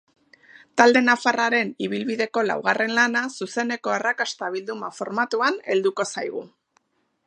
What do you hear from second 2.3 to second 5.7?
laugarren lana zuzeneko arrakasta bilduma formatuan